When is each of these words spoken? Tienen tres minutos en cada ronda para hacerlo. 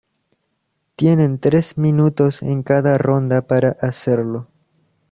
Tienen 0.95 1.37
tres 1.37 1.77
minutos 1.77 2.41
en 2.41 2.63
cada 2.63 2.97
ronda 2.97 3.45
para 3.45 3.75
hacerlo. 3.81 4.47